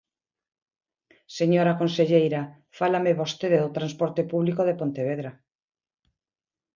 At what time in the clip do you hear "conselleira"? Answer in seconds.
1.81-2.41